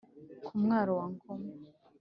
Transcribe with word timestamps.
ku 0.45 0.51
mwaro 0.63 0.91
wa 0.99 1.07
ngoma 1.13 1.49